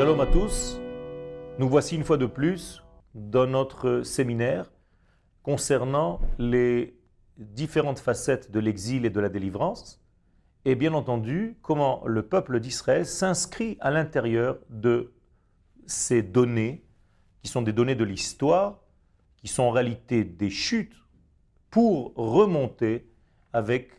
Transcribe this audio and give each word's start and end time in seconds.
Shalom 0.00 0.20
à 0.22 0.26
tous. 0.26 0.80
Nous 1.58 1.68
voici 1.68 1.94
une 1.94 2.04
fois 2.04 2.16
de 2.16 2.24
plus 2.24 2.82
dans 3.14 3.46
notre 3.46 4.00
séminaire 4.00 4.72
concernant 5.42 6.22
les 6.38 6.98
différentes 7.36 7.98
facettes 7.98 8.50
de 8.50 8.60
l'exil 8.60 9.04
et 9.04 9.10
de 9.10 9.20
la 9.20 9.28
délivrance 9.28 10.02
et 10.64 10.74
bien 10.74 10.94
entendu 10.94 11.58
comment 11.60 12.02
le 12.06 12.22
peuple 12.22 12.60
d'Israël 12.60 13.04
s'inscrit 13.04 13.76
à 13.80 13.90
l'intérieur 13.90 14.58
de 14.70 15.12
ces 15.84 16.22
données 16.22 16.82
qui 17.42 17.50
sont 17.50 17.60
des 17.60 17.74
données 17.74 17.94
de 17.94 18.04
l'histoire, 18.04 18.80
qui 19.36 19.48
sont 19.48 19.64
en 19.64 19.70
réalité 19.70 20.24
des 20.24 20.48
chutes 20.48 20.96
pour 21.68 22.14
remonter 22.14 23.06
avec 23.52 23.90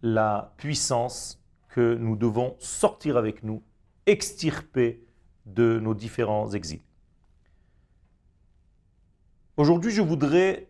la 0.00 0.54
puissance 0.56 1.44
que 1.68 1.96
nous 1.96 2.16
devons 2.16 2.56
sortir 2.60 3.18
avec 3.18 3.42
nous, 3.42 3.62
extirper 4.06 5.04
de 5.54 5.78
nos 5.80 5.94
différents 5.94 6.50
exils. 6.52 6.80
Aujourd'hui, 9.56 9.90
je 9.90 10.02
voudrais 10.02 10.68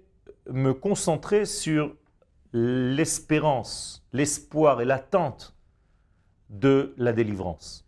me 0.50 0.72
concentrer 0.72 1.44
sur 1.44 1.94
l'espérance, 2.52 4.04
l'espoir 4.12 4.80
et 4.80 4.84
l'attente 4.84 5.54
de 6.48 6.94
la 6.96 7.12
délivrance. 7.12 7.86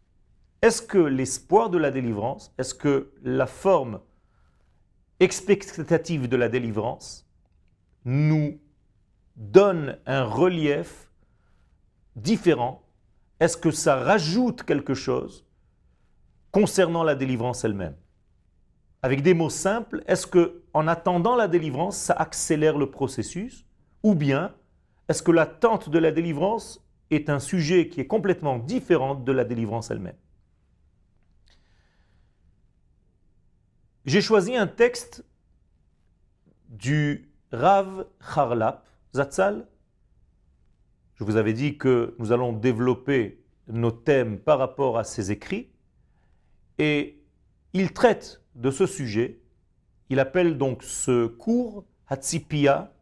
Est-ce 0.60 0.80
que 0.80 0.98
l'espoir 0.98 1.70
de 1.70 1.78
la 1.78 1.90
délivrance, 1.90 2.54
est-ce 2.56 2.74
que 2.74 3.10
la 3.22 3.46
forme 3.46 4.00
expectative 5.18 6.28
de 6.28 6.36
la 6.36 6.48
délivrance 6.48 7.26
nous 8.04 8.60
donne 9.36 9.98
un 10.06 10.22
relief 10.24 11.10
différent? 12.14 12.82
Est-ce 13.40 13.56
que 13.56 13.72
ça 13.72 13.96
rajoute 13.96 14.62
quelque 14.62 14.94
chose 14.94 15.44
concernant 16.52 17.02
la 17.02 17.14
délivrance 17.14 17.64
elle-même 17.64 17.96
Avec 19.02 19.22
des 19.22 19.34
mots 19.34 19.50
simples, 19.50 20.04
est-ce 20.06 20.26
que 20.26 20.62
en 20.74 20.86
attendant 20.86 21.34
la 21.34 21.48
délivrance, 21.48 21.96
ça 21.96 22.14
accélère 22.14 22.78
le 22.78 22.90
processus? 22.90 23.66
Ou 24.02 24.14
bien 24.14 24.54
est-ce 25.08 25.22
que 25.22 25.32
l'attente 25.32 25.90
de 25.90 25.98
la 25.98 26.12
délivrance 26.12 26.86
est 27.10 27.28
un 27.28 27.40
sujet 27.40 27.88
qui 27.88 28.00
est 28.00 28.06
complètement 28.06 28.58
différent 28.58 29.14
de 29.14 29.32
la 29.32 29.44
délivrance 29.44 29.90
elle-même? 29.90 30.16
J'ai 34.04 34.20
choisi 34.20 34.56
un 34.56 34.66
texte 34.66 35.24
du 36.68 37.30
Rav 37.52 38.06
Harlap 38.34 38.86
Zatzal. 39.14 39.66
Je 41.14 41.24
vous 41.24 41.36
avais 41.36 41.52
dit 41.52 41.78
que 41.78 42.16
nous 42.18 42.32
allons 42.32 42.52
développer 42.52 43.44
nos 43.68 43.92
thèmes 43.92 44.38
par 44.38 44.58
rapport 44.58 44.98
à 44.98 45.04
ses 45.04 45.30
écrits. 45.30 45.71
Et 46.82 47.22
il 47.74 47.92
traite 47.92 48.42
de 48.56 48.72
ce 48.72 48.86
sujet. 48.86 49.38
Il 50.08 50.18
appelle 50.18 50.58
donc 50.58 50.82
ce 50.82 51.26
cours 51.26 51.84
Hatzipia 52.08 52.92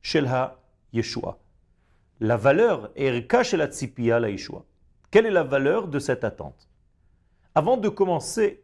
Shelha 0.00 0.58
Yeshua. 0.94 1.38
La 2.20 2.38
valeur 2.38 2.90
Erka 2.96 3.42
Shel 3.42 3.60
Hatzipia 3.60 4.20
la 4.20 4.30
Yeshua. 4.30 4.64
Quelle 5.10 5.26
est 5.26 5.30
la 5.30 5.42
valeur 5.44 5.88
de 5.88 5.98
cette 5.98 6.24
attente? 6.24 6.70
Avant 7.54 7.76
de 7.76 7.90
commencer 7.90 8.62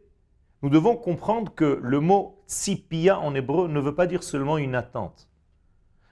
nous 0.63 0.69
devons 0.69 0.95
comprendre 0.95 1.53
que 1.53 1.79
le 1.83 1.99
mot 1.99 2.41
tzipia 2.47 3.19
en 3.19 3.35
hébreu 3.35 3.67
ne 3.67 3.79
veut 3.79 3.93
pas 3.93 4.07
dire 4.07 4.23
seulement 4.23 4.57
une 4.57 4.73
attente, 4.73 5.29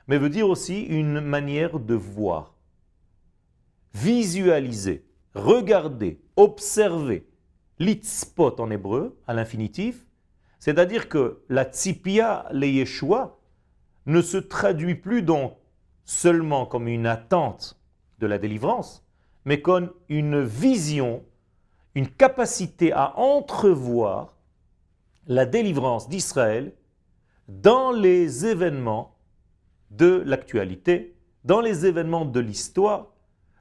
mais 0.08 0.18
veut 0.18 0.30
dire 0.30 0.48
aussi 0.50 0.84
une 0.84 1.20
manière 1.20 1.80
de 1.80 1.96
voir, 1.96 2.54
visualiser, 3.94 5.06
regarder, 5.34 6.22
observer. 6.36 7.31
Litzpot 7.82 8.60
en 8.60 8.70
hébreu, 8.70 9.18
à 9.26 9.34
l'infinitif, 9.34 10.06
c'est-à-dire 10.60 11.10
que 11.10 11.42
la 11.50 11.64
tzipia, 11.66 12.46
le 12.52 12.68
Yeshua, 12.68 13.40
ne 14.06 14.22
se 14.22 14.38
traduit 14.38 14.94
plus 14.94 15.24
donc 15.24 15.58
seulement 16.06 16.68
comme 16.68 16.88
une 16.88 17.08
attente 17.08 17.82
de 18.20 18.28
la 18.28 18.38
délivrance, 18.38 19.04
mais 19.46 19.64
comme 19.64 19.92
une 20.10 20.44
vision, 20.44 21.24
une 21.96 22.08
capacité 22.08 22.92
à 22.92 23.18
entrevoir 23.18 24.38
la 25.26 25.48
délivrance 25.48 26.08
d'Israël 26.08 26.74
dans 27.48 27.92
les 27.92 28.46
événements 28.46 29.18
de 29.90 30.22
l'actualité, 30.24 31.16
dans 31.46 31.62
les 31.62 31.88
événements 31.88 32.26
de 32.26 32.40
l'histoire, 32.40 33.08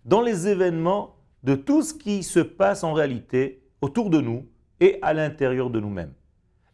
dans 0.04 0.20
les 0.20 0.46
événements 0.46 1.16
de 1.42 1.54
tout 1.54 1.82
ce 1.82 1.94
qui 1.94 2.22
se 2.22 2.40
passe 2.40 2.84
en 2.84 2.92
réalité 2.92 3.59
autour 3.80 4.10
de 4.10 4.20
nous 4.20 4.46
et 4.80 4.98
à 5.02 5.12
l'intérieur 5.12 5.70
de 5.70 5.80
nous-mêmes. 5.80 6.14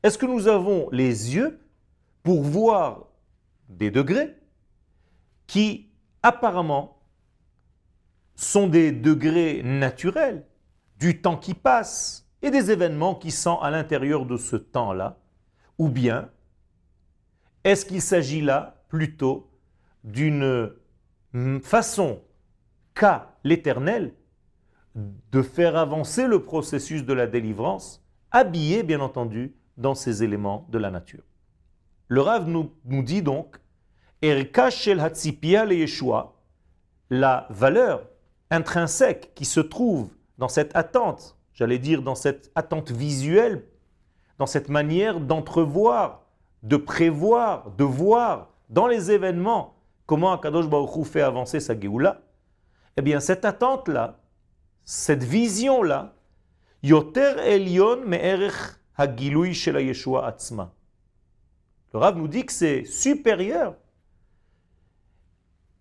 Est-ce 0.03 0.19
que 0.19 0.27
nous 0.27 0.49
avons 0.49 0.89
les 0.91 1.35
yeux 1.35 1.61
pour 2.23 2.43
voir 2.43 3.09
des 3.69 3.91
degrés 3.91 4.35
qui 5.47 5.91
apparemment 6.23 7.03
sont 8.35 8.67
des 8.67 8.93
degrés 8.93 9.63
naturels 9.63 10.47
du 10.99 11.21
temps 11.21 11.37
qui 11.37 11.55
passe, 11.55 12.29
et 12.43 12.51
des 12.51 12.71
événements 12.71 13.15
qui 13.15 13.31
sont 13.31 13.59
à 13.61 13.71
l'intérieur 13.71 14.27
de 14.27 14.37
ce 14.37 14.57
temps-là? 14.57 15.19
Ou 15.79 15.89
bien, 15.89 16.31
est-ce 17.65 17.85
qu'il 17.85 18.03
s'agit 18.03 18.41
là 18.41 18.85
plutôt 18.89 19.51
d'une 20.05 20.71
façon 21.63 22.23
qu'a 22.95 23.37
l'Éternel 23.43 24.15
de 24.97 25.43
faire 25.43 25.77
avancer 25.77 26.27
le 26.27 26.43
processus 26.43 27.05
de 27.05 27.13
la 27.13 27.27
délivrance, 27.27 28.03
habillé 28.31 28.83
bien 28.83 29.01
entendu 29.01 29.55
dans 29.77 29.95
ces 29.95 30.25
éléments 30.25 30.67
de 30.71 30.79
la 30.79 30.91
nature. 30.91 31.23
Le 32.09 32.21
Rav 32.23 32.49
nous, 32.49 32.73
dit 33.03 33.23
donc, 33.23 33.61
la 37.11 37.47
valeur 37.51 38.09
intrinsèque 38.51 39.33
qui 39.35 39.45
se 39.45 39.61
trouve 39.61 40.09
dans 40.39 40.49
cette 40.49 40.75
attente 40.75 41.37
j'allais 41.57 41.79
dire, 41.79 42.03
dans 42.03 42.15
cette 42.15 42.53
attente 42.55 42.93
visuelle, 42.93 43.65
dans 44.39 44.47
cette 44.47 44.69
manière 44.69 45.21
d'entrevoir, 45.21 46.27
de 46.63 46.77
prévoir, 46.77 47.71
de 47.79 47.85
voir 47.85 48.51
dans 48.69 48.87
les 48.87 49.11
événements 49.11 49.75
comment 50.05 50.33
Akadosh 50.33 50.69
Baruch 50.69 51.07
fait 51.07 51.23
avancer 51.23 51.59
sa 51.59 51.79
Géoula, 51.79 52.21
eh 52.97 53.03
bien 53.03 53.21
cette 53.21 53.47
attente-là, 53.47 54.19
cette 54.87 55.25
vision-là, 55.25 56.15
Yoter 56.83 57.35
Elion 57.45 58.07
Me'erech 58.07 58.55
Hagilui 58.97 59.53
Shela 59.53 59.81
Yeshua 59.81 60.27
Atzma. 60.27 60.73
Le 61.93 61.99
Rav 61.99 62.17
nous 62.17 62.29
dit 62.29 62.47
que 62.47 62.53
c'est 62.53 62.85
supérieur 62.85 63.75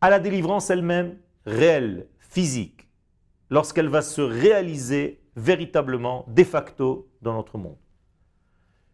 à 0.02 0.10
la 0.10 0.20
délivrance 0.20 0.72
elle-même, 0.72 1.20
réelle, 1.46 2.08
physique, 2.20 2.90
lorsqu'elle 3.50 3.90
va 3.90 4.02
se 4.02 4.22
réaliser 4.22 5.22
véritablement, 5.36 6.26
de 6.28 6.44
facto, 6.44 7.08
dans 7.22 7.34
notre 7.34 7.58
monde. 7.60 7.78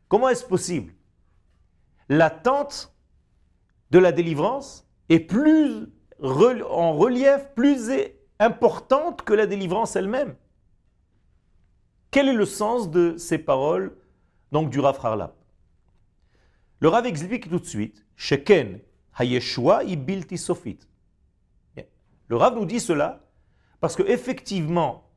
Comment 0.10 0.28
est-ce 0.28 0.46
possible? 0.46 0.94
L'attente 2.10 2.94
de 3.92 4.00
la 4.00 4.12
délivrance 4.12 4.86
est 5.08 5.22
plus 5.22 5.88
en 6.22 6.94
relief, 6.94 7.50
plus 7.56 7.90
importante 8.42 9.22
que 9.22 9.34
la 9.34 9.46
délivrance 9.46 9.96
elle-même. 9.96 10.36
Quel 12.10 12.28
est 12.28 12.34
le 12.34 12.46
sens 12.46 12.90
de 12.90 13.16
ces 13.18 13.38
paroles 13.38 13.96
donc 14.52 14.70
du 14.70 14.80
Rav 14.80 15.00
Harlap 15.02 15.36
Le 16.80 16.90
Rav 16.90 17.06
explique 17.06 17.50
tout 17.50 17.60
de 17.60 17.66
suite 17.66 18.06
Sheken 18.16 18.80
hayeshua 19.18 19.84
ibilti. 19.84 20.38
Le 22.28 22.36
Rav 22.36 22.56
nous 22.56 22.66
dit 22.66 22.80
cela 22.80 23.22
parce 23.80 23.96
que 23.96 24.04
effectivement 24.04 25.10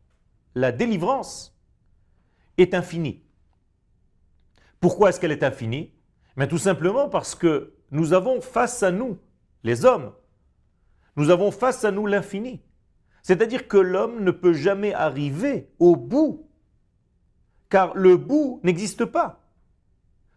la 0.54 0.70
délivrance 0.70 1.56
est 2.58 2.75
infinie. 2.75 3.22
Pourquoi 4.81 5.08
est-ce 5.08 5.19
qu'elle 5.19 5.32
est 5.32 5.43
infinie? 5.43 5.93
Mais 6.37 6.46
Tout 6.46 6.58
simplement 6.58 7.08
parce 7.08 7.34
que 7.34 7.75
nous 7.90 8.12
avons 8.12 8.40
face 8.40 8.82
à 8.82 8.90
nous, 8.90 9.19
les 9.62 9.84
hommes, 9.84 10.12
nous 11.16 11.31
avons 11.31 11.50
face 11.50 11.84
à 11.84 11.90
nous 11.90 12.06
l'infini. 12.06 12.60
C'est-à-dire 13.24 13.68
que 13.68 13.78
l'homme 13.78 14.22
ne 14.22 14.30
peut 14.30 14.52
jamais 14.52 14.92
arriver 14.92 15.70
au 15.78 15.96
bout, 15.96 16.46
car 17.70 17.96
le 17.96 18.18
bout 18.18 18.60
n'existe 18.62 19.06
pas. 19.06 19.40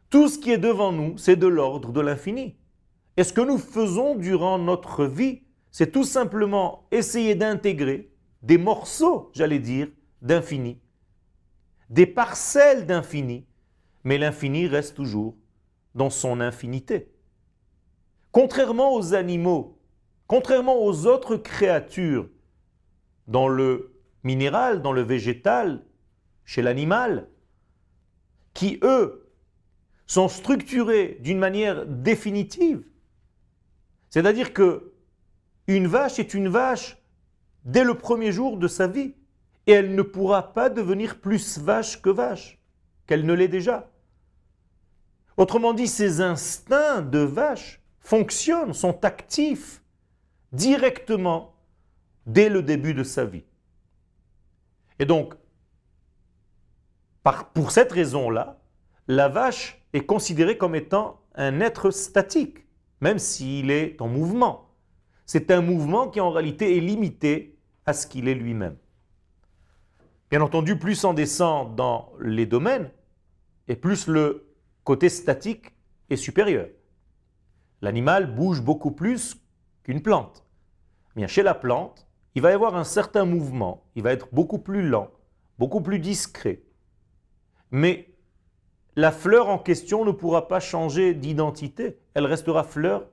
Tout 0.10 0.30
ce 0.30 0.40
qui 0.40 0.52
est 0.52 0.58
devant 0.58 0.94
nous, 0.94 1.18
c'est 1.18 1.36
de 1.36 1.48
l'ordre 1.48 1.92
de 1.92 2.00
l'infini. 2.00 2.56
Et 3.18 3.26
ce 3.26 3.34
que 3.34 3.42
nous 3.42 3.58
faisons 3.58 4.16
durant 4.16 4.58
notre 4.58 5.06
vie, 5.06 5.42
c'est 5.70 5.92
tout 5.92 6.06
simplement 6.06 6.88
essayer 6.92 7.36
d'intégrer 7.36 8.10
des 8.42 8.58
morceaux, 8.58 9.32
j'allais 9.34 9.60
dire, 9.60 9.90
d'infini, 10.22 10.80
des 11.90 12.06
parcelles 12.06 12.86
d'infini, 12.86 13.46
mais 14.06 14.18
l'infini 14.18 14.66
reste 14.66 14.96
toujours 14.96 15.36
dans 15.94 16.10
son 16.10 16.40
infinité. 16.40 17.12
Contrairement 18.32 18.94
aux 18.94 19.14
animaux, 19.14 19.78
contrairement 20.26 20.82
aux 20.86 21.06
autres 21.06 21.36
créatures, 21.36 22.30
dans 23.28 23.48
le 23.48 23.94
minéral, 24.24 24.82
dans 24.82 24.94
le 24.94 25.02
végétal, 25.02 25.84
chez 26.46 26.62
l'animal, 26.62 27.28
qui 28.54 28.80
eux 28.82 29.30
sont 30.06 30.30
structurés 30.30 31.18
d'une 31.22 31.38
manière 31.38 31.86
définitive. 31.86 32.84
C'est-à-dire 34.10 34.54
que 34.54 34.94
une 35.68 35.88
vache 35.88 36.18
est 36.18 36.34
une 36.34 36.48
vache 36.48 36.98
dès 37.66 37.84
le 37.84 37.96
premier 37.96 38.32
jour 38.32 38.58
de 38.58 38.70
sa 38.70 38.88
vie 38.88 39.14
et 39.68 39.74
elle 39.74 39.96
ne 39.96 40.02
pourra 40.02 40.54
pas 40.54 40.70
devenir 40.70 41.20
plus 41.20 41.60
vache 41.60 42.02
que 42.02 42.10
vache, 42.10 42.58
qu'elle 43.06 43.26
ne 43.26 43.34
l'est 43.34 43.50
déjà. 43.50 43.92
Autrement 45.36 45.74
dit, 45.74 45.88
ces 45.88 46.22
instincts 46.22 47.02
de 47.02 47.20
vache 47.20 47.82
fonctionnent, 48.00 48.74
sont 48.74 49.04
actifs 49.04 49.84
directement 50.54 51.57
dès 52.28 52.50
le 52.50 52.62
début 52.62 52.94
de 52.94 53.04
sa 53.04 53.26
vie. 53.26 53.46
Et 55.00 55.06
donc, 55.06 55.34
pour 57.54 57.72
cette 57.72 57.92
raison-là, 57.92 58.60
la 59.08 59.28
vache 59.30 59.84
est 59.94 60.06
considérée 60.06 60.58
comme 60.58 60.76
étant 60.76 61.22
un 61.36 61.60
être 61.62 61.92
statique, 61.92 62.66
même 63.02 63.20
s'il 63.20 63.72
est 63.72 64.00
en 64.02 64.08
mouvement. 64.08 64.70
C'est 65.26 65.52
un 65.52 65.62
mouvement 65.62 66.10
qui 66.10 66.20
en 66.20 66.30
réalité 66.30 66.78
est 66.78 66.82
limité 66.82 67.58
à 67.86 67.94
ce 67.94 68.08
qu'il 68.08 68.28
est 68.28 68.36
lui-même. 68.36 68.78
Bien 70.30 70.42
entendu, 70.42 70.78
plus 70.78 71.04
on 71.04 71.14
descend 71.14 71.76
dans 71.76 72.12
les 72.20 72.46
domaines, 72.46 72.92
et 73.68 73.76
plus 73.76 74.08
le 74.08 74.54
côté 74.84 75.10
statique 75.10 75.74
est 76.10 76.16
supérieur. 76.18 76.68
L'animal 77.82 78.34
bouge 78.34 78.62
beaucoup 78.62 78.92
plus 78.92 79.38
qu'une 79.84 80.02
plante. 80.02 80.46
Bien, 81.16 81.28
chez 81.28 81.44
la 81.44 81.54
plante, 81.54 82.07
il 82.38 82.42
va 82.42 82.52
y 82.52 82.54
avoir 82.54 82.76
un 82.76 82.84
certain 82.84 83.26
mouvement, 83.26 83.84
il 83.96 84.04
va 84.04 84.14
être 84.14 84.28
beaucoup 84.32 84.60
plus 84.60 84.88
lent, 84.88 85.10
beaucoup 85.58 85.82
plus 85.82 85.98
discret. 85.98 86.62
Mais 87.72 88.14
la 88.96 89.12
fleur 89.12 89.50
en 89.50 89.58
question 89.58 90.06
ne 90.06 90.12
pourra 90.12 90.48
pas 90.48 90.60
changer 90.60 91.16
d'identité, 91.16 91.98
elle 92.14 92.28
restera 92.28 92.64
fleur 92.64 93.08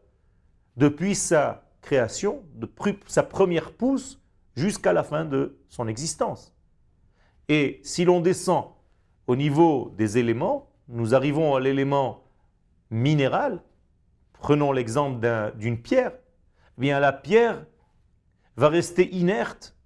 depuis 0.77 1.15
sa 1.15 1.71
création, 1.81 2.43
de 2.57 2.71
sa 3.07 3.23
première 3.23 3.73
pousse 3.73 4.21
jusqu'à 4.57 4.93
la 4.93 5.03
fin 5.03 5.25
de 5.25 5.57
son 5.71 5.89
existence. 5.89 6.55
Et 7.49 7.81
si 7.83 8.05
l'on 8.05 8.21
descend 8.21 8.73
au 9.27 9.37
niveau 9.37 9.91
des 9.97 10.19
éléments, 10.19 10.69
nous 10.89 11.15
arrivons 11.15 11.55
à 11.55 11.61
l'élément 11.61 12.25
minéral, 12.91 13.63
prenons 14.35 14.71
l'exemple 14.71 15.27
d'une 15.57 15.81
pierre, 15.81 16.13
eh 16.79 16.91
la 16.91 17.13
pierre 17.15 17.65
va 18.57 18.69
rester 18.69 19.15
inerte 19.15 19.77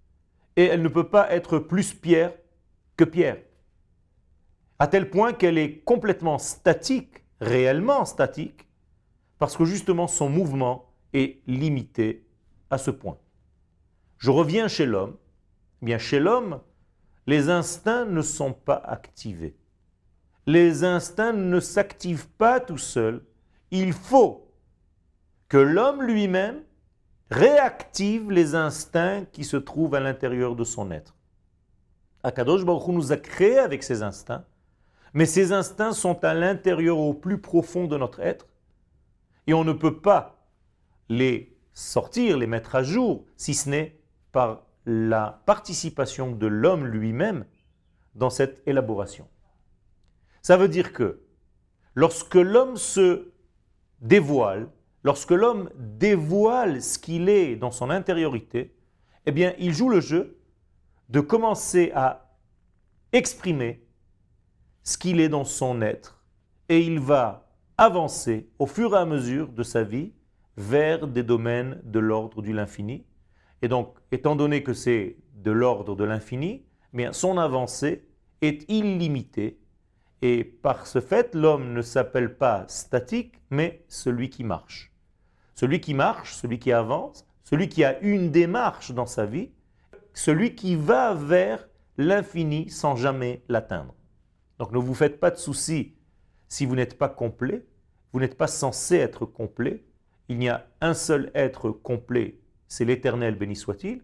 et 0.57 0.65
elle 0.65 0.83
ne 0.83 0.89
peut 0.89 1.09
pas 1.09 1.31
être 1.33 1.59
plus 1.59 1.95
pierre 1.95 2.33
que 2.97 3.05
pierre. 3.05 3.39
À 4.79 4.87
tel 4.87 5.11
point 5.11 5.33
qu'elle 5.33 5.59
est 5.59 5.81
complètement 5.81 6.39
statique, 6.39 7.25
réellement 7.41 8.05
statique, 8.05 8.69
parce 9.39 9.57
que 9.57 9.65
justement 9.65 10.07
son 10.07 10.29
mouvement 10.29 10.93
est 11.13 11.41
limité 11.47 12.27
à 12.71 12.79
ce 12.79 12.91
point. 12.91 13.19
Je 14.19 14.31
reviens 14.31 14.69
chez 14.69 14.87
l'homme. 14.87 15.17
Eh 15.83 15.87
bien 15.87 15.99
chez 15.99 16.19
l'homme, 16.19 16.61
les 17.27 17.51
instincts 17.51 18.05
ne 18.05 18.23
sont 18.23 18.53
pas 18.53 18.77
activés 18.77 19.57
les 20.49 20.83
instincts 20.83 21.35
ne 21.35 21.61
s'activent 21.61 22.27
pas 22.27 22.59
tout 22.59 22.79
seuls. 22.79 23.23
Il 23.71 23.93
faut 23.93 24.51
que 25.49 25.59
l'homme 25.59 26.03
lui-même 26.03 26.63
réactive 27.31 28.31
les 28.31 28.55
instincts 28.55 29.25
qui 29.33 29.45
se 29.45 29.57
trouvent 29.57 29.95
à 29.95 30.01
l'intérieur 30.01 30.57
de 30.57 30.65
son 30.65 30.91
être. 30.91 31.15
Akadosh 32.23 32.65
Baruch 32.65 32.89
Hu 32.89 32.93
nous 32.93 33.13
a 33.13 33.17
créés 33.17 33.59
avec 33.59 33.83
ces 33.83 34.03
instincts, 34.03 34.45
mais 35.15 35.27
ces 35.27 35.53
instincts 35.53 35.93
sont 35.93 36.25
à 36.25 36.35
l'intérieur 36.35 36.99
au 36.99 37.15
plus 37.15 37.41
profond 37.41 37.87
de 37.87 37.97
notre 37.97 38.21
être, 38.21 38.47
et 39.47 39.55
on 39.55 39.65
ne 39.65 39.73
peut 39.73 40.01
pas 40.01 40.47
les 41.09 41.57
sortir, 41.73 42.39
les 42.39 42.47
mettre 42.47 42.75
à 42.75 42.83
jour, 42.83 43.25
si 43.37 43.55
ce 43.55 43.69
n'est 43.71 44.01
par 44.33 44.67
la 44.85 45.43
participation 45.47 46.33
de 46.33 46.47
l'homme 46.47 46.87
lui-même 46.87 47.45
dans 48.15 48.31
cette 48.31 48.63
élaboration. 48.67 49.29
Ça 50.43 50.57
veut 50.57 50.69
dire 50.69 50.93
que 50.93 51.23
lorsque 51.95 52.35
l'homme 52.35 52.77
se 52.77 53.33
dévoile, 54.01 54.69
lorsque 55.03 55.31
l'homme 55.31 55.71
dévoile 55.77 56.83
ce 56.83 56.99
qu'il 56.99 57.29
est 57.29 57.57
dans 57.57 57.71
son 57.71 57.91
intériorité, 57.91 58.75
eh 59.27 59.33
bien, 59.33 59.55
il 59.59 59.73
joue 59.73 59.89
le 59.89 60.01
jeu 60.01 60.39
de 61.09 61.21
commencer 61.21 61.93
à 61.95 62.35
exprimer 63.13 63.87
ce 64.83 64.99
qu'il 64.99 65.21
est 65.21 65.29
dans 65.29 65.45
son 65.45 65.83
être 65.83 66.23
et 66.69 66.81
il 66.81 66.99
va 66.99 67.51
avancer 67.77 68.49
au 68.59 68.67
fur 68.67 68.95
et 68.95 68.99
à 68.99 69.07
mesure 69.07 69.49
de 69.49 69.63
sa 69.63 69.83
vie 69.83 70.13
vers 70.57 71.07
des 71.07 71.23
domaines 71.23 71.81
de 71.85 71.99
l'ordre 71.99 72.43
de 72.43 72.53
l'infini. 72.53 73.05
Et 73.63 73.69
donc, 73.69 73.97
étant 74.13 74.37
donné 74.37 74.63
que 74.63 74.73
c'est 74.73 75.17
de 75.35 75.51
l'ordre 75.51 75.95
de 75.95 76.05
l'infini, 76.05 76.65
eh 76.99 77.09
son 77.13 77.39
avancée 77.39 78.09
est 78.41 78.69
illimitée 78.71 79.58
et 80.21 80.45
par 80.45 80.87
ce 80.87 81.01
fait, 81.01 81.35
l'homme 81.35 81.73
ne 81.73 81.83
s'appelle 81.83 82.37
pas 82.37 82.65
statique, 82.69 83.41
mais 83.51 83.85
celui 83.89 84.31
qui 84.31 84.45
marche. 84.45 84.93
Celui 85.55 85.81
qui 85.81 85.95
marche, 85.95 86.35
celui 86.35 86.59
qui 86.59 86.73
avance, 86.73 87.27
celui 87.45 87.69
qui 87.69 87.85
a 87.85 87.99
une 88.01 88.31
démarche 88.31 88.93
dans 88.93 89.07
sa 89.07 89.27
vie, 89.27 89.51
celui 90.15 90.55
qui 90.55 90.75
va 90.75 91.15
vers 91.15 91.69
l'infini 91.97 92.69
sans 92.69 92.97
jamais 92.97 93.43
l'atteindre. 93.49 93.95
Donc 94.59 94.73
ne 94.73 94.79
vous 94.79 94.95
faites 94.95 95.21
pas 95.21 95.31
de 95.31 95.37
soucis 95.37 95.95
si 96.49 96.67
vous 96.67 96.75
n'êtes 96.75 96.99
pas 96.99 97.09
complet, 97.09 97.65
vous 98.13 98.21
n'êtes 98.21 98.37
pas 98.37 98.47
censé 98.49 98.97
être 98.97 99.25
complet. 99.25 99.85
Il 100.29 100.39
n'y 100.39 100.49
a 100.49 100.67
un 100.81 100.95
seul 100.95 101.31
être 101.35 101.71
complet, 101.71 102.41
c'est 102.67 102.85
l'Éternel 102.85 103.37
béni 103.37 103.57
soit-il, 103.57 104.03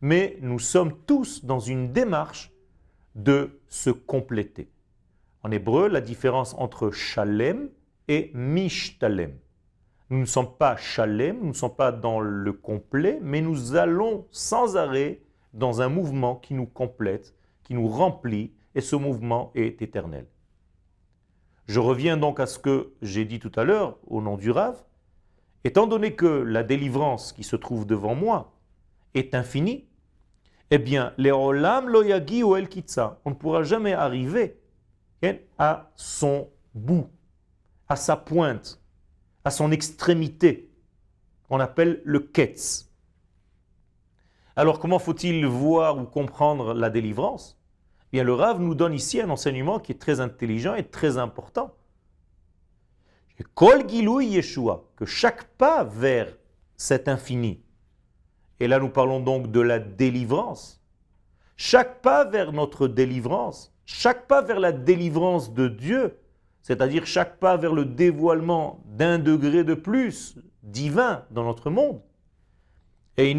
mais 0.00 0.36
nous 0.42 0.58
sommes 0.58 0.94
tous 1.06 1.44
dans 1.44 1.60
une 1.60 1.92
démarche 1.92 2.52
de 3.14 3.60
se 3.68 3.90
compléter. 3.90 4.73
En 5.44 5.50
hébreu, 5.50 5.88
la 5.88 6.00
différence 6.00 6.54
entre 6.56 6.90
shalem 6.90 7.68
et 8.08 8.30
mishtalem. 8.32 9.34
Nous 10.08 10.18
ne 10.20 10.24
sommes 10.24 10.56
pas 10.56 10.74
shalem, 10.76 11.38
nous 11.42 11.48
ne 11.48 11.52
sommes 11.52 11.76
pas 11.76 11.92
dans 11.92 12.18
le 12.18 12.52
complet, 12.54 13.18
mais 13.20 13.42
nous 13.42 13.76
allons 13.76 14.26
sans 14.30 14.78
arrêt 14.78 15.20
dans 15.52 15.82
un 15.82 15.90
mouvement 15.90 16.36
qui 16.36 16.54
nous 16.54 16.64
complète, 16.64 17.34
qui 17.62 17.74
nous 17.74 17.88
remplit, 17.88 18.54
et 18.74 18.80
ce 18.80 18.96
mouvement 18.96 19.52
est 19.54 19.82
éternel. 19.82 20.26
Je 21.66 21.78
reviens 21.78 22.16
donc 22.16 22.40
à 22.40 22.46
ce 22.46 22.58
que 22.58 22.94
j'ai 23.02 23.26
dit 23.26 23.38
tout 23.38 23.52
à 23.56 23.64
l'heure 23.64 23.98
au 24.06 24.22
nom 24.22 24.38
du 24.38 24.50
Rav. 24.50 24.82
Étant 25.62 25.86
donné 25.86 26.14
que 26.14 26.26
la 26.26 26.62
délivrance 26.62 27.34
qui 27.34 27.44
se 27.44 27.56
trouve 27.56 27.86
devant 27.86 28.14
moi 28.14 28.54
est 29.12 29.34
infinie, 29.34 29.84
eh 30.70 30.78
bien, 30.78 31.12
les 31.18 31.32
olam 31.32 31.90
loyagi 31.90 32.42
ou 32.42 32.56
el 32.56 32.70
kitsa, 32.70 33.20
on 33.26 33.30
ne 33.30 33.34
pourra 33.34 33.62
jamais 33.62 33.92
arriver 33.92 34.58
à 35.58 35.90
son 35.96 36.48
bout, 36.74 37.08
à 37.88 37.96
sa 37.96 38.16
pointe, 38.16 38.80
à 39.44 39.50
son 39.50 39.72
extrémité, 39.72 40.70
qu'on 41.48 41.60
appelle 41.60 42.02
le 42.04 42.20
ketz. 42.20 42.90
Alors 44.56 44.78
comment 44.78 44.98
faut-il 44.98 45.46
voir 45.46 45.98
ou 45.98 46.04
comprendre 46.04 46.74
la 46.74 46.90
délivrance? 46.90 47.58
Eh 48.12 48.18
Bien, 48.18 48.24
le 48.24 48.34
Rav 48.34 48.60
nous 48.60 48.74
donne 48.74 48.94
ici 48.94 49.20
un 49.20 49.30
enseignement 49.30 49.80
qui 49.80 49.92
est 49.92 50.00
très 50.00 50.20
intelligent 50.20 50.74
et 50.74 50.84
très 50.84 51.18
important. 51.18 51.74
Kol 53.54 53.90
Yeshua, 53.90 54.84
que 54.96 55.04
chaque 55.04 55.44
pas 55.56 55.82
vers 55.82 56.36
cet 56.76 57.08
infini, 57.08 57.62
et 58.60 58.68
là 58.68 58.78
nous 58.78 58.88
parlons 58.88 59.20
donc 59.20 59.50
de 59.50 59.60
la 59.60 59.80
délivrance, 59.80 60.80
chaque 61.56 62.00
pas 62.00 62.24
vers 62.24 62.52
notre 62.52 62.86
délivrance 62.86 63.73
chaque 63.86 64.26
pas 64.26 64.42
vers 64.42 64.60
la 64.60 64.72
délivrance 64.72 65.52
de 65.52 65.68
Dieu, 65.68 66.18
c'est-à-dire 66.62 67.06
chaque 67.06 67.38
pas 67.38 67.56
vers 67.56 67.72
le 67.72 67.84
dévoilement 67.84 68.82
d'un 68.86 69.18
degré 69.18 69.64
de 69.64 69.74
plus 69.74 70.38
divin 70.62 71.24
dans 71.30 71.44
notre 71.44 71.70
monde, 71.70 72.00
et 73.16 73.34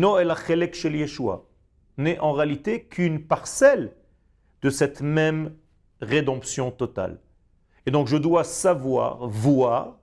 n'est 1.98 2.20
en 2.20 2.34
réalité 2.34 2.84
qu'une 2.84 3.22
parcelle 3.22 3.94
de 4.62 4.70
cette 4.70 5.02
même 5.02 5.54
rédemption 6.02 6.72
totale. 6.72 7.20
Et 7.86 7.92
donc 7.92 8.08
je 8.08 8.18
dois 8.18 8.44
savoir, 8.44 9.28
voir 9.28 9.98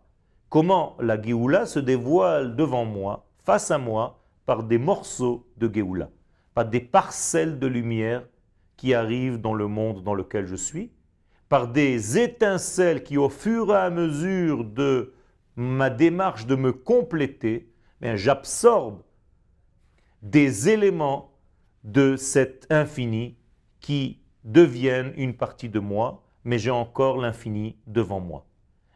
comment 0.49 0.97
la 1.01 1.21
Géoula 1.21 1.67
se 1.67 1.79
dévoile 1.79 2.57
devant 2.57 2.85
moi, 2.85 3.27
face 3.45 3.71
à 3.71 3.79
moi, 3.79 4.21
par 4.47 4.63
des 4.65 4.79
morceaux 4.79 5.47
de 5.57 5.73
Géoula, 5.73 6.11
par 6.55 6.67
des 6.67 6.81
parcelles 6.81 7.59
de 7.59 7.67
lumière 7.67 8.25
qui 8.83 8.95
arrivent 8.95 9.41
dans 9.41 9.55
le 9.55 9.69
monde 9.69 10.03
dans 10.03 10.13
lequel 10.13 10.45
je 10.45 10.57
suis, 10.57 10.91
par 11.49 11.69
des 11.69 12.19
étincelles 12.19 13.05
qui, 13.05 13.17
au 13.17 13.29
fur 13.29 13.71
et 13.71 13.77
à 13.77 13.91
mesure 13.91 14.65
de 14.65 15.15
ma 15.55 15.89
démarche 15.89 16.47
de 16.47 16.57
me 16.57 16.73
compléter, 16.73 17.71
eh 18.03 18.17
j'absorbe 18.17 19.05
des 20.21 20.69
éléments 20.69 21.39
de 21.85 22.17
cet 22.17 22.67
infini 22.73 23.37
qui 23.79 24.19
deviennent 24.43 25.13
une 25.17 25.37
partie 25.37 25.69
de 25.69 25.79
moi, 25.79 26.25
mais 26.43 26.59
j'ai 26.59 26.73
encore 26.73 27.19
l'infini 27.19 27.77
devant 27.87 28.19
moi. 28.19 28.47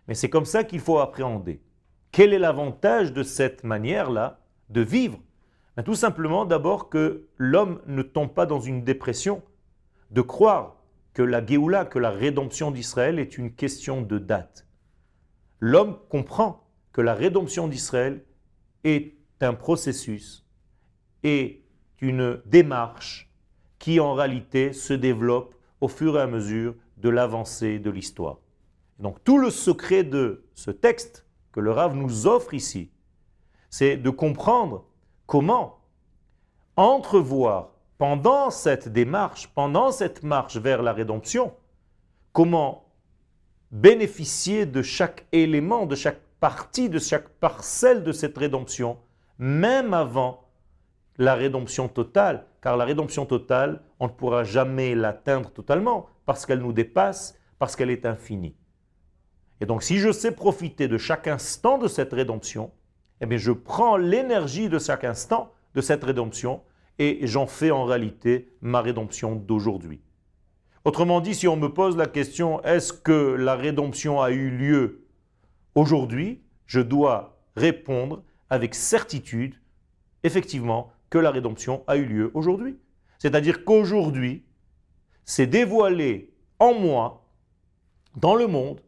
Mais 0.09 0.15
c'est 0.15 0.31
comme 0.31 0.47
ça 0.47 0.65
qu'il 0.65 0.81
faut 0.81 0.99
appréhender. 0.99 1.63
Quel 2.11 2.33
est 2.33 2.41
l'avantage 2.41 3.13
de 3.13 3.23
cette 3.23 3.63
manière-là 3.63 4.41
de 4.69 4.81
vivre? 4.81 5.21
Ben, 5.77 5.85
Tout 5.85 5.95
simplement 5.95 6.45
d'abord 6.45 6.89
que 6.89 7.29
l'homme 7.37 7.81
ne 7.87 8.03
tombe 8.03 8.35
pas 8.35 8.47
dans 8.47 8.59
une 8.59 8.83
dépression, 8.83 9.43
de 10.11 10.21
croire 10.21 10.77
que 11.13 11.23
la 11.23 11.45
Géoula, 11.45 11.85
que 11.85 11.99
la 11.99 12.11
rédemption 12.11 12.71
d'Israël 12.71 13.19
est 13.19 13.39
une 13.39 13.55
question 13.55 14.03
de 14.03 14.19
date. 14.19 14.67
L'homme 15.61 15.99
comprend 16.11 16.69
que 16.93 17.01
la 17.01 17.15
rédemption 17.15 17.69
d'Israël 17.69 18.25
est 18.85 19.15
un 19.41 19.55
processus, 19.55 20.47
est 21.23 21.63
une 22.01 22.41
démarche 22.47 23.31
qui 23.79 24.01
en 24.01 24.15
réalité 24.15 24.73
se 24.73 24.93
développe 24.93 25.55
au 25.81 25.89
fur 25.89 26.19
et 26.19 26.23
à 26.23 26.27
mesure 26.27 26.75
de 26.97 27.09
l'avancée 27.09 27.79
de 27.79 27.91
l'histoire. 27.91 28.39
Donc 28.99 29.23
tout 29.25 29.39
le 29.39 29.51
secret 29.51 30.05
de 30.05 30.45
ce 30.55 30.71
texte 30.71 31.27
que 31.53 31.61
le 31.61 31.71
Rav 31.71 31.95
nous 31.95 32.27
offre 32.27 32.55
ici, 32.55 32.91
c'est 33.71 33.97
de 33.97 34.11
comprendre 34.11 34.87
comment 35.27 35.81
entrevoir 36.77 37.76
pendant 37.99 38.51
cette 38.51 38.89
démarche, 38.89 39.49
pendant 39.49 39.91
cette 39.91 40.23
marche 40.23 40.57
vers 40.57 40.83
la 40.83 40.93
rédemption, 40.93 41.55
comment 42.33 42.85
bénéficier 43.71 44.67
de 44.67 44.83
chaque 44.83 45.27
élément, 45.33 45.87
de 45.87 45.95
chaque 45.97 46.21
partie, 46.41 46.89
de 46.89 46.99
chaque 46.99 47.29
parcelle 47.29 48.05
de 48.05 48.13
cette 48.13 48.37
rédemption, 48.37 48.99
même 49.39 49.95
avant 49.95 50.45
la 51.19 51.35
rédemption 51.35 51.89
totale, 51.89 52.45
car 52.61 52.77
la 52.77 52.85
rédemption 52.85 53.25
totale, 53.25 53.83
on 53.99 54.07
ne 54.07 54.13
pourra 54.13 54.45
jamais 54.45 54.95
l'atteindre 54.95 55.51
totalement, 55.51 56.07
parce 56.27 56.45
qu'elle 56.45 56.61
nous 56.61 56.73
dépasse, 56.73 57.39
parce 57.59 57.75
qu'elle 57.75 57.91
est 57.91 58.05
infinie. 58.05 58.55
Et 59.61 59.67
donc 59.67 59.83
si 59.83 59.99
je 59.99 60.13
sais 60.13 60.33
profiter 60.33 60.89
de 60.89 60.99
chaque 60.99 61.27
instant 61.27 61.79
de 61.79 61.89
cette 61.89 62.13
rédemption, 62.13 62.71
eh 63.23 63.27
bien 63.27 63.39
je 63.39 63.53
prends 63.53 63.97
l'énergie 63.97 64.69
de 64.69 64.79
chaque 64.79 65.05
instant 65.05 65.53
de 65.75 65.81
cette 65.81 66.05
rédemption 66.05 66.61
et 66.99 67.27
j'en 67.27 67.47
fais 67.47 67.71
en 67.71 67.85
réalité 67.85 68.53
ma 68.61 68.81
rédemption 68.81 69.35
d'aujourd'hui. 69.37 70.01
Autrement 70.85 71.21
dit, 71.21 71.35
si 71.35 71.49
on 71.49 71.57
me 71.57 71.69
pose 71.69 71.97
la 71.97 72.07
question 72.07 72.63
est-ce 72.63 72.93
que 72.93 73.35
la 73.35 73.57
rédemption 73.57 74.23
a 74.23 74.31
eu 74.31 74.51
lieu 74.51 75.05
aujourd'hui, 75.75 76.43
je 76.67 76.81
dois 76.81 77.39
répondre 77.57 78.23
avec 78.51 78.75
certitude, 78.75 79.55
effectivement, 80.23 80.93
que 81.11 81.19
la 81.19 81.31
rédemption 81.31 81.83
a 81.87 81.97
eu 81.97 82.05
lieu 82.05 82.31
aujourd'hui. 82.35 82.79
C'est-à-dire 83.19 83.65
qu'aujourd'hui, 83.65 84.45
c'est 85.25 85.47
dévoilé 85.47 86.33
en 86.59 86.75
moi, 86.75 87.27
dans 88.17 88.35
le 88.35 88.47
monde, 88.47 88.81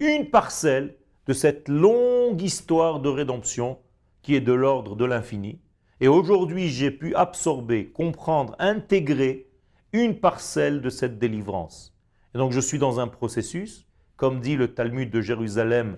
une 0.00 0.30
parcelle 0.30 0.96
de 1.26 1.32
cette 1.32 1.68
longue 1.68 2.42
histoire 2.42 3.00
de 3.00 3.08
rédemption 3.08 3.78
qui 4.22 4.34
est 4.34 4.40
de 4.40 4.52
l'ordre 4.52 4.96
de 4.96 5.04
l'infini. 5.04 5.60
Et 6.04 6.08
aujourd'hui, 6.08 6.68
j'ai 6.68 6.90
pu 6.90 7.14
absorber, 7.14 7.86
comprendre, 7.86 8.54
intégrer 8.58 9.48
une 9.94 10.20
parcelle 10.20 10.82
de 10.82 10.90
cette 10.90 11.18
délivrance. 11.18 11.96
Et 12.34 12.38
donc, 12.38 12.52
je 12.52 12.60
suis 12.60 12.78
dans 12.78 13.00
un 13.00 13.08
processus, 13.08 13.86
comme 14.16 14.40
dit 14.40 14.54
le 14.54 14.74
Talmud 14.74 15.10
de 15.10 15.22
Jérusalem 15.22 15.96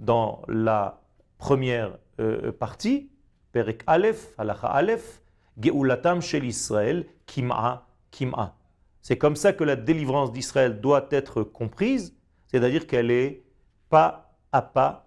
dans 0.00 0.42
la 0.48 1.04
première 1.38 1.96
euh, 2.18 2.50
partie, 2.50 3.12
Perek 3.52 3.84
Aleph, 3.86 4.34
Halacha 4.36 4.66
Aleph, 4.66 5.22
Geulatam 5.60 6.20
Shel 6.20 6.44
Israël, 6.44 7.06
Kim'a, 7.26 7.86
Kim'a. 8.10 8.56
C'est 9.00 9.16
comme 9.16 9.36
ça 9.36 9.52
que 9.52 9.62
la 9.62 9.76
délivrance 9.76 10.32
d'Israël 10.32 10.80
doit 10.80 11.06
être 11.12 11.44
comprise 11.44 12.16
c'est-à-dire 12.48 12.88
qu'elle 12.88 13.12
est 13.12 13.44
pas 13.90 14.34
à 14.50 14.60
pas. 14.60 15.06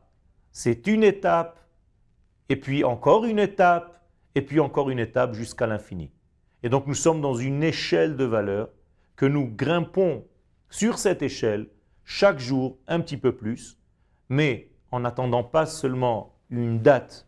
C'est 0.54 0.88
une 0.88 1.04
étape, 1.04 1.60
et 2.48 2.56
puis 2.56 2.86
encore 2.86 3.26
une 3.26 3.40
étape, 3.40 4.00
et 4.36 4.42
puis 4.42 4.60
encore 4.60 4.90
une 4.90 5.00
étape 5.00 5.34
jusqu'à 5.34 5.68
l'infini. 5.68 6.12
Et 6.64 6.70
donc 6.70 6.88
nous 6.88 6.96
sommes 6.96 7.22
dans 7.22 7.36
une 7.36 7.64
échelle 7.64 8.16
de 8.16 8.24
valeur 8.24 8.70
que 9.16 9.26
nous 9.26 9.48
grimpons 9.48 10.26
sur 10.70 10.98
cette 10.98 11.22
échelle 11.22 11.70
chaque 12.04 12.40
jour 12.40 12.78
un 12.88 13.00
petit 13.00 13.18
peu 13.18 13.36
plus, 13.36 13.78
mais 14.30 14.72
en 14.92 15.02
n'attendant 15.02 15.44
pas 15.44 15.66
seulement 15.66 16.36
une 16.50 16.80
date, 16.80 17.28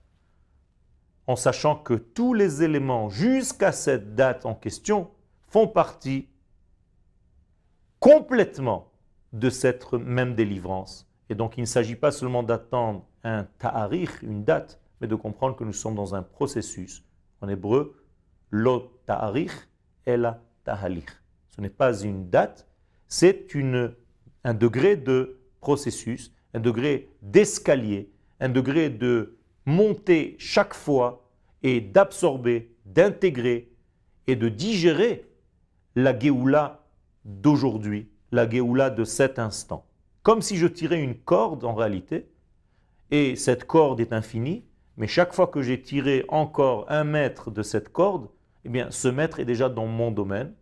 en 1.27 1.35
sachant 1.35 1.75
que 1.75 1.93
tous 1.93 2.33
les 2.33 2.63
éléments 2.63 3.09
jusqu'à 3.09 3.71
cette 3.71 4.15
date 4.15 4.45
en 4.45 4.53
question 4.53 5.09
font 5.47 5.67
partie 5.67 6.29
complètement 7.99 8.91
de 9.33 9.49
cette 9.49 9.91
même 9.93 10.35
délivrance. 10.35 11.09
Et 11.29 11.35
donc 11.35 11.57
il 11.57 11.61
ne 11.61 11.65
s'agit 11.65 11.95
pas 11.95 12.11
seulement 12.11 12.43
d'attendre 12.43 13.05
un 13.23 13.45
ta'arich, 13.57 14.21
une 14.21 14.43
date, 14.43 14.79
mais 14.99 15.07
de 15.07 15.15
comprendre 15.15 15.55
que 15.55 15.63
nous 15.63 15.73
sommes 15.73 15.95
dans 15.95 16.15
un 16.15 16.23
processus. 16.23 17.03
En 17.41 17.49
hébreu, 17.49 17.95
lo 18.51 18.99
ta'arich 19.05 19.51
et 20.05 20.17
la 20.17 20.41
ta'halich. 20.63 21.09
Ce 21.49 21.61
n'est 21.61 21.69
pas 21.69 21.99
une 22.01 22.29
date, 22.29 22.67
c'est 23.07 23.47
un 24.43 24.53
degré 24.53 24.95
de 24.95 25.39
processus, 25.59 26.33
un 26.53 26.59
degré 26.59 27.09
d'escalier, 27.21 28.11
un 28.39 28.49
degré 28.49 28.89
de 28.89 29.37
monter 29.65 30.35
chaque 30.39 30.73
fois 30.73 31.29
et 31.63 31.81
d'absorber, 31.81 32.75
d'intégrer 32.85 33.71
et 34.27 34.35
de 34.35 34.49
digérer 34.49 35.25
la 35.95 36.17
Géoula 36.17 36.85
d'aujourd'hui 37.23 38.09
la 38.31 38.49
Géoula 38.49 38.89
de 38.89 39.03
cet 39.03 39.39
instant. 39.39 39.85
Comme 40.21 40.41
si 40.41 40.57
je 40.57 40.67
tirais 40.67 41.01
une 41.01 41.15
corde 41.15 41.63
en 41.63 41.73
réalité, 41.73 42.29
et 43.11 43.35
cette 43.35 43.65
corde 43.65 43.99
est 43.99 44.13
infinie, 44.13 44.65
mais 44.97 45.07
chaque 45.07 45.33
fois 45.33 45.47
que 45.47 45.61
j'ai 45.61 45.81
tiré 45.81 46.25
encore 46.29 46.85
un 46.89 47.03
mètre 47.03 47.51
de 47.51 47.63
cette 47.63 47.89
corde, 47.89 48.29
eh 48.63 48.69
bien 48.69 48.91
ce 48.91 49.07
mètre 49.07 49.39
est 49.39 49.45
déjà 49.45 49.69
dans 49.69 49.87
mon 49.87 50.11
domaine. 50.11 50.53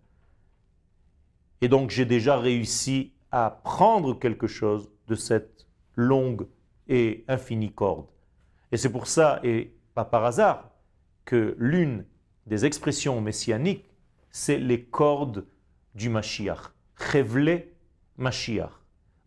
Et 1.61 1.67
donc 1.67 1.91
j'ai 1.91 2.05
déjà 2.05 2.37
réussi 2.37 3.13
à 3.31 3.61
prendre 3.63 4.17
quelque 4.19 4.47
chose 4.47 4.91
de 5.07 5.15
cette 5.15 5.67
longue 5.95 6.47
et 6.87 7.23
infinie 7.27 7.71
corde. 7.71 8.07
Et 8.71 8.77
c'est 8.77 8.91
pour 8.91 9.07
ça, 9.07 9.39
et 9.43 9.73
pas 9.93 10.05
par 10.05 10.25
hasard, 10.25 10.71
que 11.25 11.55
l'une 11.59 12.05
des 12.47 12.65
expressions 12.65 13.21
messianiques, 13.21 13.89
c'est 14.31 14.57
les 14.57 14.83
cordes 14.83 15.45
du 15.95 16.09
Mashiach. 16.09 16.73
Chevle 16.99 17.63
Mashiach. 18.17 18.71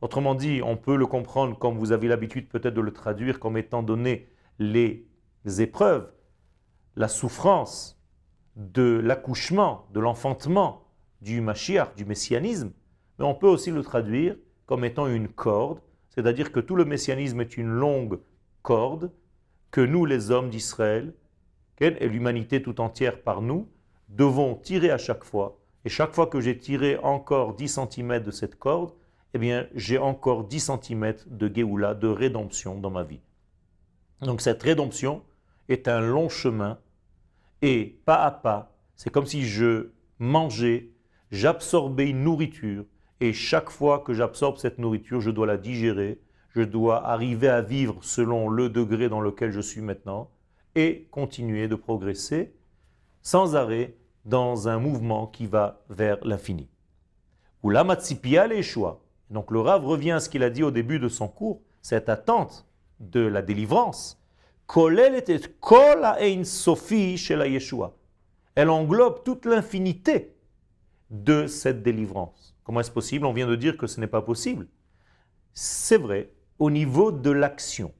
Autrement 0.00 0.34
dit, 0.34 0.60
on 0.62 0.76
peut 0.76 0.96
le 0.96 1.06
comprendre 1.06 1.58
comme 1.58 1.78
vous 1.78 1.92
avez 1.92 2.08
l'habitude 2.08 2.48
peut-être 2.48 2.74
de 2.74 2.80
le 2.80 2.92
traduire 2.92 3.40
comme 3.40 3.56
étant 3.56 3.82
donné 3.82 4.28
les 4.58 5.06
épreuves, 5.58 6.10
la 6.96 7.08
souffrance 7.08 8.00
de 8.56 9.00
l'accouchement, 9.02 9.86
de 9.92 10.00
l'enfantement 10.00 10.84
du 11.20 11.40
Mashiach, 11.40 11.94
du 11.94 12.04
messianisme, 12.04 12.72
mais 13.18 13.24
on 13.24 13.34
peut 13.34 13.48
aussi 13.48 13.70
le 13.70 13.82
traduire 13.82 14.36
comme 14.66 14.84
étant 14.84 15.06
une 15.06 15.28
corde, 15.28 15.80
c'est-à-dire 16.08 16.52
que 16.52 16.60
tout 16.60 16.76
le 16.76 16.84
messianisme 16.84 17.40
est 17.40 17.56
une 17.56 17.68
longue 17.68 18.20
corde 18.62 19.12
que 19.70 19.80
nous, 19.80 20.06
les 20.06 20.30
hommes 20.30 20.50
d'Israël, 20.50 21.12
et 21.78 22.08
l'humanité 22.08 22.62
tout 22.62 22.80
entière 22.80 23.22
par 23.22 23.42
nous, 23.42 23.68
devons 24.08 24.54
tirer 24.54 24.90
à 24.90 24.98
chaque 24.98 25.24
fois 25.24 25.58
et 25.86 25.88
chaque 25.88 26.14
fois 26.14 26.26
que 26.26 26.40
j'ai 26.40 26.58
tiré 26.58 26.96
encore 26.96 27.54
10 27.54 27.78
cm 27.92 28.18
de 28.18 28.32
cette 28.32 28.56
corde, 28.56 28.92
eh 29.34 29.38
bien, 29.38 29.68
j'ai 29.72 29.98
encore 29.98 30.42
10 30.42 30.72
cm 30.82 31.14
de 31.28 31.54
Géoula, 31.54 31.94
de 31.94 32.08
rédemption 32.08 32.80
dans 32.80 32.90
ma 32.90 33.04
vie. 33.04 33.20
Donc 34.22 34.40
cette 34.40 34.62
rédemption 34.62 35.22
est 35.68 35.88
un 35.88 36.00
long 36.00 36.28
chemin 36.28 36.78
et 37.62 37.98
pas 38.04 38.24
à 38.24 38.30
pas, 38.30 38.72
c'est 38.94 39.10
comme 39.10 39.26
si 39.26 39.42
je 39.44 39.90
mangeais, 40.18 40.90
j'absorbais 41.30 42.10
une 42.10 42.22
nourriture 42.22 42.84
et 43.20 43.32
chaque 43.32 43.70
fois 43.70 44.00
que 44.00 44.14
j'absorbe 44.14 44.58
cette 44.58 44.78
nourriture, 44.78 45.20
je 45.20 45.30
dois 45.30 45.46
la 45.46 45.56
digérer, 45.56 46.20
je 46.54 46.62
dois 46.62 47.06
arriver 47.06 47.48
à 47.48 47.62
vivre 47.62 47.98
selon 48.02 48.48
le 48.48 48.68
degré 48.68 49.08
dans 49.08 49.20
lequel 49.20 49.50
je 49.50 49.60
suis 49.60 49.80
maintenant 49.80 50.30
et 50.74 51.06
continuer 51.10 51.68
de 51.68 51.74
progresser 51.74 52.54
sans 53.22 53.56
arrêt 53.56 53.94
dans 54.24 54.68
un 54.68 54.78
mouvement 54.78 55.26
qui 55.26 55.46
va 55.46 55.82
vers 55.88 56.18
l'infini. 56.24 56.68
Ou 57.62 57.70
la 57.70 57.84
les 58.48 58.62
choix. 58.62 59.00
Donc 59.30 59.50
le 59.50 59.60
Rav 59.60 59.84
revient 59.84 60.12
à 60.12 60.20
ce 60.20 60.28
qu'il 60.28 60.42
a 60.42 60.50
dit 60.50 60.62
au 60.62 60.70
début 60.70 60.98
de 60.98 61.08
son 61.08 61.28
cours, 61.28 61.60
cette 61.82 62.08
attente 62.08 62.66
de 63.00 63.20
la 63.20 63.42
délivrance. 63.42 64.22
Elle 68.54 68.70
englobe 68.70 69.22
toute 69.24 69.46
l'infinité 69.46 70.34
de 71.10 71.46
cette 71.46 71.82
délivrance. 71.82 72.56
Comment 72.64 72.80
est-ce 72.80 72.90
possible? 72.90 73.26
On 73.26 73.32
vient 73.32 73.46
de 73.46 73.54
dire 73.56 73.76
que 73.76 73.86
ce 73.86 74.00
n'est 74.00 74.06
pas 74.06 74.22
possible. 74.22 74.66
C'est 75.52 75.98
vrai 75.98 76.32
au 76.58 76.70
niveau 76.70 77.12
de 77.12 77.30
l'action, 77.30 77.92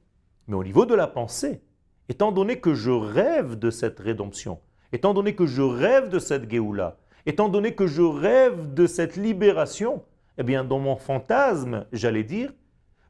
mais 0.47 0.55
au 0.55 0.63
niveau 0.63 0.85
de 0.85 0.95
la 0.95 1.07
pensée, 1.07 1.61
étant 2.09 2.31
donné 2.31 2.59
que 2.59 2.73
je 2.73 2.91
rêve 2.91 3.57
de 3.57 3.69
cette 3.69 3.99
rédemption, 3.99 4.59
étant 4.91 5.13
donné 5.13 5.35
que 5.35 5.45
je 5.45 5.61
rêve 5.61 6.09
de 6.09 6.19
cette 6.19 6.49
Géoula, 6.49 6.97
étant 7.25 7.49
donné 7.49 7.75
que 7.75 7.87
je 7.87 8.01
rêve 8.01 8.73
de 8.73 8.87
cette 8.87 9.15
libération, 9.15 10.03
eh 10.37 10.43
bien 10.43 10.63
dans 10.63 10.79
mon 10.79 10.95
fantasme, 10.95 11.85
j'allais 11.91 12.23
dire, 12.23 12.51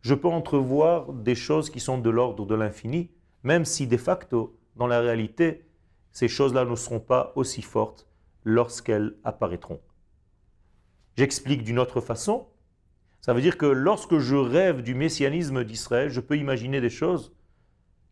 je 0.08 0.14
peux 0.14 0.30
entrevoir 0.30 1.12
des 1.12 1.36
choses 1.36 1.70
qui 1.70 1.82
sont 1.82 1.98
de 1.98 2.10
l'ordre 2.10 2.46
de 2.46 2.56
l'infini, 2.56 3.12
même 3.44 3.66
si 3.66 3.88
de 3.88 3.98
facto, 3.98 4.58
dans 4.78 4.88
la 4.88 5.02
réalité, 5.02 5.66
ces 6.14 6.30
choses-là 6.30 6.64
ne 6.64 6.78
seront 6.78 7.02
pas 7.02 7.34
aussi 7.36 7.62
fortes 7.62 8.08
lorsqu'elles 8.46 9.18
apparaîtront. 9.26 9.82
J'explique 11.18 11.66
d'une 11.66 11.78
autre 11.78 12.00
façon. 12.00 12.48
Ça 13.20 13.34
veut 13.34 13.42
dire 13.42 13.58
que 13.58 13.66
lorsque 13.66 14.18
je 14.20 14.38
rêve 14.38 14.82
du 14.82 14.96
messianisme 14.96 15.66
d'Israël, 15.66 16.10
je 16.10 16.22
peux 16.22 16.38
imaginer 16.38 16.80
des 16.80 16.90
choses 16.90 17.36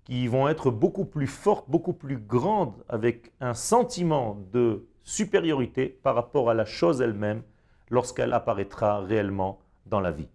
qui 0.03 0.27
vont 0.27 0.49
être 0.49 0.71
beaucoup 0.71 1.05
plus 1.05 1.27
fortes, 1.27 1.69
beaucoup 1.69 1.93
plus 1.93 2.17
grandes, 2.17 2.83
avec 2.89 3.31
un 3.39 3.53
sentiment 3.53 4.45
de 4.51 4.85
supériorité 5.05 5.87
par 6.03 6.15
rapport 6.15 6.49
à 6.49 6.53
la 6.55 6.65
chose 6.65 6.99
elle-même 6.99 7.41
lorsqu'elle 7.89 8.33
apparaîtra 8.33 8.99
réellement 8.99 9.61
dans 9.85 10.01
la 10.01 10.11
vie. 10.11 10.27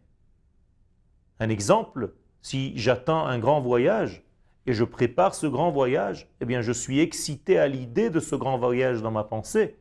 Un 1.41 1.49
exemple, 1.49 2.13
si 2.43 2.77
j'attends 2.77 3.25
un 3.25 3.39
grand 3.39 3.63
voyage 3.63 4.23
et 4.67 4.75
je 4.75 4.85
prépare 4.85 5.35
ce 5.35 5.47
grand 5.47 5.71
voyage, 5.71 6.29
eh 6.43 6.45
bien 6.45 6.61
je 6.61 6.71
suis 6.71 7.01
excité 7.01 7.59
à 7.59 7.67
l'idée 7.67 8.11
de 8.11 8.21
ce 8.21 8.37
grand 8.37 8.59
voyage 8.59 9.01
dans 9.01 9.11
ma 9.11 9.25
pensée, 9.25 9.79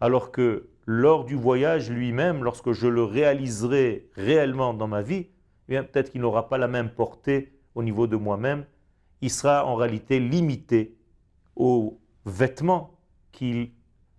alors 0.00 0.32
que 0.32 0.68
lors 0.86 1.24
du 1.24 1.36
voyage 1.36 1.88
lui-même, 1.88 2.42
lorsque 2.42 2.72
je 2.72 2.88
le 2.88 3.04
réaliserai 3.04 4.10
réellement 4.16 4.74
dans 4.74 4.88
ma 4.88 5.02
vie, 5.02 5.28
eh 5.68 5.80
peut-être 5.82 6.10
qu'il 6.10 6.20
n'aura 6.20 6.48
pas 6.48 6.58
la 6.58 6.66
même 6.66 6.90
portée 6.90 7.52
au 7.76 7.84
niveau 7.84 8.08
de 8.08 8.16
moi-même, 8.16 8.64
il 9.20 9.30
sera 9.30 9.66
en 9.66 9.76
réalité 9.76 10.18
limité 10.18 10.96
aux 11.54 12.00
vêtements 12.26 12.98
qu'il 13.30 13.70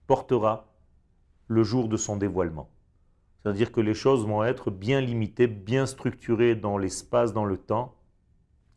portera 0.08 0.72
le 1.48 1.64
jour 1.64 1.90
de 1.90 1.98
son 1.98 2.16
dévoilement. 2.16 2.70
C'est-à-dire 3.41 3.72
que 3.72 3.81
les 3.81 3.93
choses 3.93 4.25
vont 4.25 4.43
être 4.43 4.69
bien 4.72 5.01
limitées, 5.01 5.48
bien 5.48 5.86
structurées 5.86 6.55
dans 6.55 6.77
l'espace, 6.77 7.34
dans 7.34 7.46
le 7.46 7.58
temps, 7.58 7.96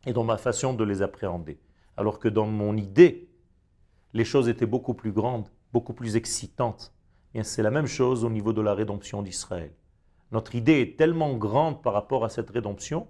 et 0.05 0.13
dans 0.13 0.23
ma 0.23 0.37
façon 0.37 0.73
de 0.73 0.83
les 0.83 1.01
appréhender. 1.01 1.59
Alors 1.97 2.19
que 2.19 2.27
dans 2.27 2.47
mon 2.47 2.75
idée, 2.75 3.29
les 4.13 4.25
choses 4.25 4.49
étaient 4.49 4.65
beaucoup 4.65 4.93
plus 4.93 5.11
grandes, 5.11 5.49
beaucoup 5.71 5.93
plus 5.93 6.15
excitantes. 6.15 6.93
Et 7.33 7.43
c'est 7.43 7.63
la 7.63 7.71
même 7.71 7.87
chose 7.87 8.23
au 8.23 8.29
niveau 8.29 8.53
de 8.53 8.61
la 8.61 8.73
rédemption 8.73 9.21
d'Israël. 9.21 9.71
Notre 10.31 10.55
idée 10.55 10.81
est 10.81 10.97
tellement 10.97 11.35
grande 11.35 11.81
par 11.81 11.93
rapport 11.93 12.25
à 12.25 12.29
cette 12.29 12.49
rédemption 12.49 13.07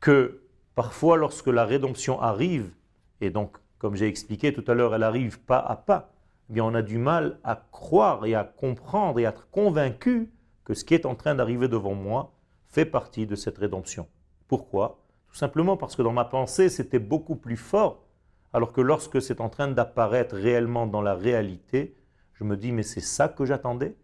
que 0.00 0.42
parfois 0.74 1.16
lorsque 1.16 1.46
la 1.46 1.64
rédemption 1.64 2.20
arrive, 2.20 2.72
et 3.20 3.30
donc 3.30 3.56
comme 3.78 3.96
j'ai 3.96 4.06
expliqué 4.06 4.52
tout 4.52 4.64
à 4.70 4.74
l'heure, 4.74 4.94
elle 4.94 5.02
arrive 5.02 5.40
pas 5.40 5.58
à 5.58 5.76
pas, 5.76 6.12
on 6.58 6.74
a 6.74 6.82
du 6.82 6.98
mal 6.98 7.38
à 7.44 7.68
croire 7.70 8.26
et 8.26 8.34
à 8.34 8.42
comprendre 8.42 9.20
et 9.20 9.26
à 9.26 9.28
être 9.28 9.48
convaincu 9.50 10.32
que 10.64 10.74
ce 10.74 10.84
qui 10.84 10.94
est 10.94 11.06
en 11.06 11.14
train 11.14 11.36
d'arriver 11.36 11.68
devant 11.68 11.94
moi 11.94 12.32
fait 12.66 12.84
partie 12.84 13.26
de 13.26 13.36
cette 13.36 13.58
rédemption. 13.58 14.08
Pourquoi? 14.48 15.04
Tout 15.28 15.36
simplement 15.36 15.76
parce 15.76 15.94
que 15.94 16.02
dans 16.02 16.12
ma 16.12 16.24
pensée, 16.24 16.68
c'était 16.68 16.98
beaucoup 16.98 17.36
plus 17.36 17.56
fort, 17.56 18.04
alors 18.52 18.72
que 18.72 18.80
lorsque 18.80 19.22
c'est 19.22 19.40
en 19.40 19.48
train 19.48 19.68
d'apparaître 19.68 20.34
réellement 20.34 20.88
dans 20.88 21.02
la 21.02 21.14
réalité, 21.14 21.94
je 22.32 22.42
me 22.42 22.56
dis, 22.56 22.72
mais 22.72 22.82
c'est 22.82 23.00
ça 23.00 23.28
que 23.28 23.44
j'attendais? 23.44 23.94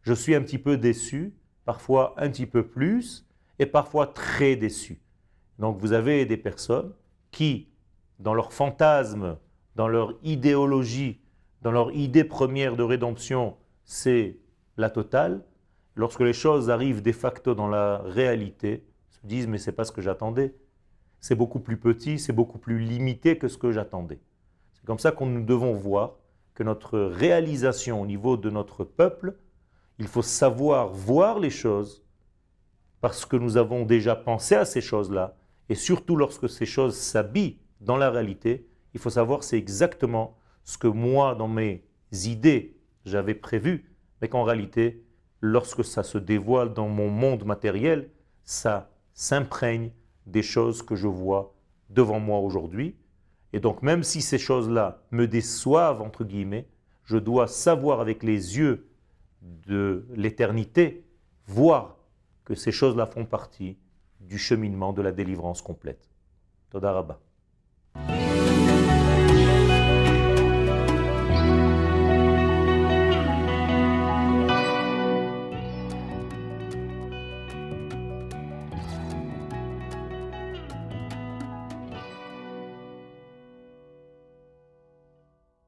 Je 0.00 0.14
suis 0.14 0.34
un 0.34 0.40
petit 0.40 0.58
peu 0.58 0.78
déçu, 0.78 1.34
parfois 1.66 2.14
un 2.16 2.30
petit 2.30 2.46
peu 2.46 2.66
plus, 2.66 3.26
et 3.58 3.66
parfois 3.66 4.06
très 4.06 4.56
déçu. 4.56 5.02
Donc 5.58 5.78
vous 5.78 5.92
avez 5.92 6.24
des 6.24 6.38
personnes 6.38 6.94
qui, 7.30 7.68
dans 8.18 8.32
leur 8.32 8.54
fantasme, 8.54 9.36
dans 9.76 9.88
leur 9.88 10.14
idéologie, 10.22 11.19
dans 11.62 11.70
leur 11.70 11.92
idée 11.92 12.24
première 12.24 12.76
de 12.76 12.82
rédemption, 12.82 13.56
c'est 13.84 14.38
la 14.76 14.90
totale. 14.90 15.44
Lorsque 15.94 16.20
les 16.20 16.32
choses 16.32 16.70
arrivent 16.70 17.02
de 17.02 17.12
facto 17.12 17.54
dans 17.54 17.68
la 17.68 17.98
réalité, 17.98 18.86
se 19.10 19.26
disent 19.26 19.46
mais 19.46 19.58
c'est 19.58 19.72
pas 19.72 19.84
ce 19.84 19.92
que 19.92 20.00
j'attendais. 20.00 20.54
C'est 21.20 21.34
beaucoup 21.34 21.60
plus 21.60 21.76
petit, 21.76 22.18
c'est 22.18 22.32
beaucoup 22.32 22.58
plus 22.58 22.78
limité 22.78 23.36
que 23.36 23.48
ce 23.48 23.58
que 23.58 23.72
j'attendais. 23.72 24.20
C'est 24.72 24.86
comme 24.86 24.98
ça 24.98 25.12
qu'on 25.12 25.26
nous 25.26 25.44
devons 25.44 25.74
voir 25.74 26.16
que 26.54 26.62
notre 26.62 26.98
réalisation 26.98 28.00
au 28.00 28.06
niveau 28.06 28.36
de 28.36 28.48
notre 28.48 28.84
peuple, 28.84 29.36
il 29.98 30.08
faut 30.08 30.22
savoir 30.22 30.88
voir 30.88 31.38
les 31.38 31.50
choses 31.50 32.02
parce 33.02 33.26
que 33.26 33.36
nous 33.36 33.58
avons 33.58 33.84
déjà 33.84 34.16
pensé 34.16 34.54
à 34.54 34.64
ces 34.64 34.80
choses-là 34.80 35.36
et 35.68 35.74
surtout 35.74 36.16
lorsque 36.16 36.48
ces 36.48 36.66
choses 36.66 36.96
s'habillent 36.96 37.58
dans 37.80 37.96
la 37.96 38.10
réalité, 38.10 38.66
il 38.94 39.00
faut 39.00 39.10
savoir 39.10 39.44
c'est 39.44 39.58
exactement 39.58 40.38
ce 40.64 40.78
que 40.78 40.88
moi, 40.88 41.34
dans 41.34 41.48
mes 41.48 41.84
idées, 42.12 42.76
j'avais 43.04 43.34
prévu, 43.34 43.90
mais 44.20 44.28
qu'en 44.28 44.44
réalité, 44.44 45.04
lorsque 45.40 45.84
ça 45.84 46.02
se 46.02 46.18
dévoile 46.18 46.74
dans 46.74 46.88
mon 46.88 47.08
monde 47.08 47.44
matériel, 47.44 48.10
ça 48.44 48.90
s'imprègne 49.14 49.90
des 50.26 50.42
choses 50.42 50.82
que 50.82 50.96
je 50.96 51.08
vois 51.08 51.54
devant 51.88 52.20
moi 52.20 52.38
aujourd'hui. 52.38 52.96
Et 53.52 53.60
donc 53.60 53.82
même 53.82 54.02
si 54.02 54.22
ces 54.22 54.38
choses-là 54.38 55.02
me 55.10 55.26
déçoivent, 55.26 56.02
entre 56.02 56.24
guillemets, 56.24 56.68
je 57.04 57.16
dois 57.16 57.48
savoir 57.48 58.00
avec 58.00 58.22
les 58.22 58.58
yeux 58.58 58.88
de 59.42 60.06
l'éternité, 60.14 61.04
voir 61.46 61.96
que 62.44 62.54
ces 62.54 62.72
choses-là 62.72 63.06
font 63.06 63.24
partie 63.24 63.78
du 64.20 64.38
cheminement 64.38 64.92
de 64.92 65.02
la 65.02 65.12
délivrance 65.12 65.62
complète. 65.62 66.08
Todarabah. 66.70 67.18